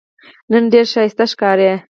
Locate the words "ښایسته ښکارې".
0.93-1.71